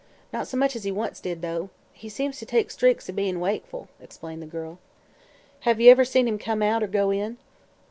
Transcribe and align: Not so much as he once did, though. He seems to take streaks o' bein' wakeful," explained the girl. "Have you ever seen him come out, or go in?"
Not 0.33 0.47
so 0.47 0.57
much 0.57 0.75
as 0.75 0.83
he 0.83 0.91
once 0.91 1.19
did, 1.19 1.43
though. 1.43 1.69
He 1.93 2.09
seems 2.09 2.39
to 2.39 2.45
take 2.47 2.71
streaks 2.71 3.07
o' 3.07 3.13
bein' 3.13 3.39
wakeful," 3.39 3.87
explained 4.01 4.41
the 4.41 4.47
girl. 4.47 4.79
"Have 5.59 5.79
you 5.79 5.91
ever 5.91 6.05
seen 6.05 6.27
him 6.27 6.39
come 6.39 6.63
out, 6.63 6.81
or 6.81 6.87
go 6.87 7.11
in?" 7.11 7.37